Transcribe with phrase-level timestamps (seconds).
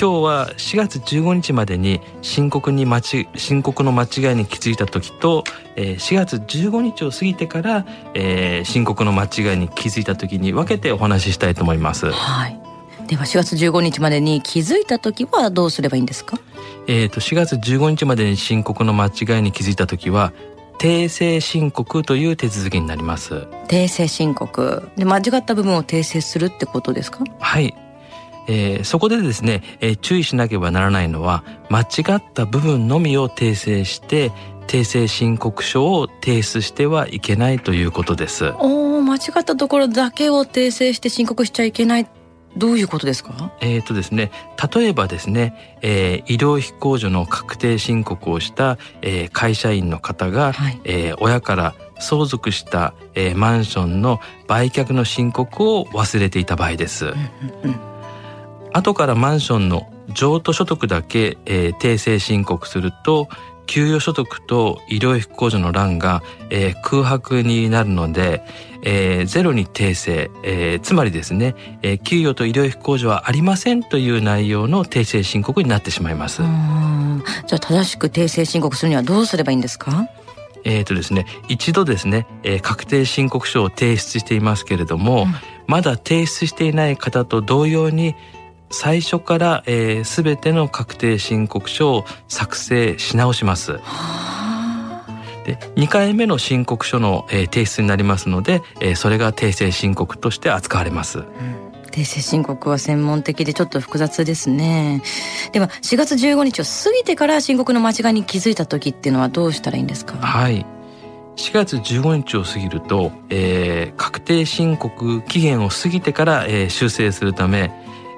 [0.00, 12.10] 今日は4月15日までに申告に間ち申告の間違いに気づいた時と、えー、4月15日を過ぎてから、えー、申告の間違いに気づいた時に分けてお話ししたいと思います。
[12.10, 12.65] はい。
[13.08, 16.38] では4月15日までに気づいた時はどうすればいいんですか？
[16.88, 20.32] えっ、ー、と、4月15日までに申告の間違いに気づいたときは、
[20.78, 23.46] 訂正申告という手続きになります。
[23.68, 24.88] 訂正申告。
[24.96, 27.24] で、間違った部分を訂正するってことですか？
[27.38, 27.74] はい。
[28.48, 31.84] えー、そこでですね、えー、注意しなければならないのは、間違
[32.16, 34.30] った部分のみを訂正して、
[34.68, 38.52] 訂正申告書を提出してはいけないということです。
[38.58, 42.06] お間違ったところだけを訂正して申告しちゃいけない
[42.56, 43.52] どういうことですか？
[43.60, 44.30] えっ、とですね、
[44.74, 57.06] 例えばですね、えー、医療費控除の確定申告をした、えー、会社員の方が、はい、えー、親から相続した、えー、マンションの売却の申告を忘れていた場合です。
[57.06, 57.16] うんうん
[57.64, 57.80] うん、
[58.72, 63.28] 後からマンションの譲渡所得だけ、えー、訂正申告すると
[63.66, 68.42] 給与所得と医療費控除の欄が、えー、空白になるので、
[68.82, 76.42] えー、ゼロに訂正、えー、つまりですね、えー、給与と医療費控除はありませんという内容の訂正申告になってしまいます。
[76.42, 80.08] じゃあ正しく訂正申告するにはどうすればいいんですか？
[80.64, 85.34] えっ、とですね、一度ですね、えー、確定申告書を提出していますけれども、うん、
[85.68, 88.16] まだ提出していない方と同様に
[88.70, 93.80] 最初から、えー、全ての確定申告書を作成し直します。
[95.44, 101.20] で2回目の申告書の、えー、提出になりますので、えー、それが訂正申告として扱われます。
[101.20, 101.26] うん
[101.96, 105.02] 訂正申告は専門的でちょっと複雑ですね。
[105.52, 110.18] では4月15日を過ぎてから申告の間違いに気づいた時っていうのはどうしたらいいんですか？
[110.18, 110.66] はい。
[111.36, 117.70] 4月15日を過ぎると、えー、確定申告期限を過ぎてから、えー、修正するため、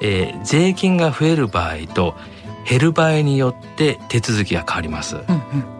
[0.00, 2.14] えー、税金が増える場合と
[2.68, 5.16] 減る場合によって手続きが変わります。
[5.16, 5.76] うんうん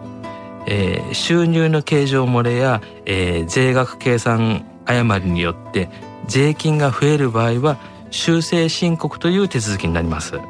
[0.67, 5.89] えー、収入の計上漏れや、えー、税額計算誤りによって
[6.27, 7.77] 税金が増える場合は
[8.11, 10.35] 修正申告という手続きになります。
[10.35, 10.47] うんうん、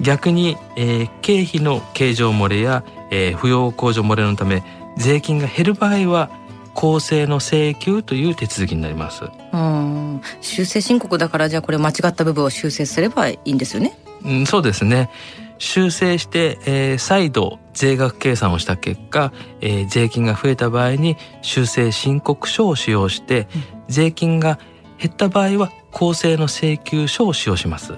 [0.00, 4.62] 逆に、えー、経費の計上漏れや、えー、扶養控除漏れのため
[4.96, 6.30] 税金が減る場合は
[6.76, 9.24] 公正の請求という手続きになります。
[9.52, 13.98] うん、修正申告だからじゃあこれ間違った部分を修正すればいいんですよね。
[14.24, 15.10] うん、そうですね。
[15.58, 24.58] 修正して、えー、再度税額計算をした結果、えー、税金が増えた場合に修正申告書を使用して、うん、税金が
[24.98, 27.94] 減った場合は公正の請求書を使用します。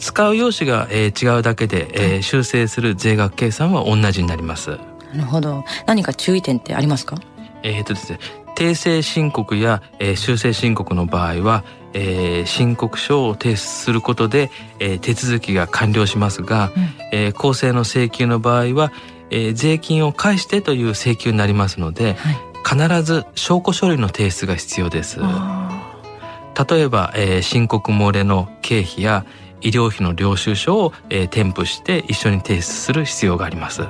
[0.00, 4.78] 使う用紙が、えー、違うだけで、えー、修正する税額計算は同じになります。
[5.14, 5.64] なるほど。
[5.86, 7.16] 何か注意点ってありますか？
[7.62, 8.18] えっ、とですね、
[8.56, 11.64] 訂正申告や、えー、修正申告の場合は、
[11.94, 18.92] えー、申告書を提出することで、えー、手続きが完了しますが、うん、えー、公正の請求の場合は、
[19.30, 25.18] えー、税金を返してという請求になりますので、はい、必ず証拠書類の提出が必要です。
[25.18, 29.24] 例えば、えー、申告漏れの経費や
[29.60, 33.82] 医療費の領収書を、えー、添付して一緒に提出する必要があります。
[33.82, 33.88] は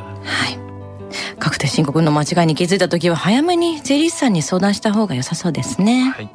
[0.49, 0.68] い。
[1.39, 6.31] 確定申告の間違いに気づいた時は早めに税理士さんに相談した方が良さそうですね、はい、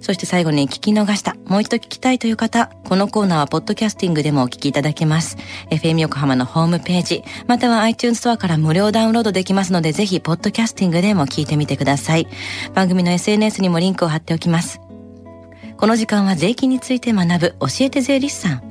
[0.00, 5.36] そして最後に聞き逃した、もう一度聞きたいという方、このコーナーはポッドキャスティングでもお聞きいただけます。
[5.70, 12.26] FM 横浜のホームページ、または iTunes ストアから無料ダウンロードできますので、ぜひポッドキャスティングでも聞いてみてください。
[12.74, 14.80] 番組の SNS にもリンクを貼っておきます。
[15.76, 18.62] この時間は税金について学ぶ教えて税理士さん。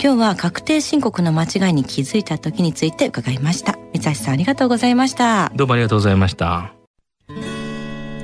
[0.00, 3.78] 今日は確定申告の間違いに気づいた時について伺いました。
[3.92, 5.50] 三橋さんありがとうございました。
[5.54, 6.81] どうもありがとうございました。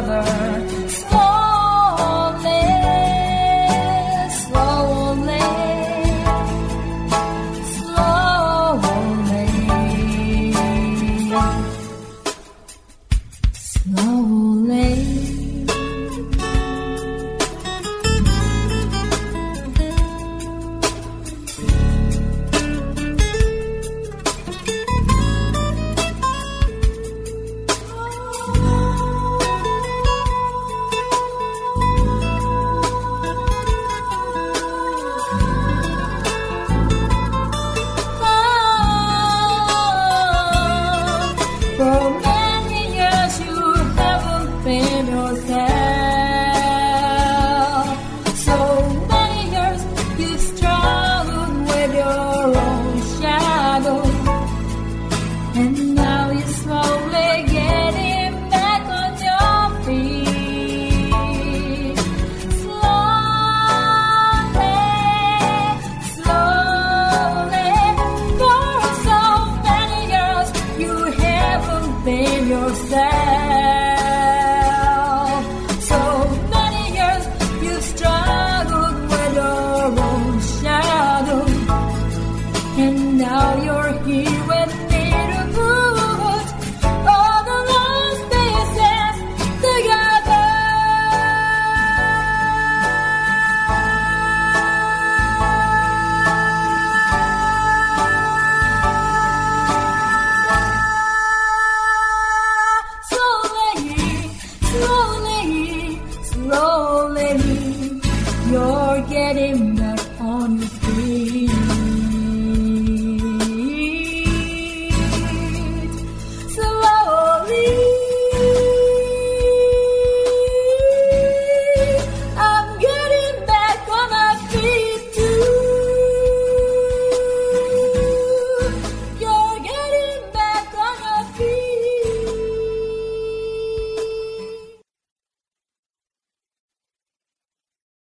[0.00, 0.71] Together.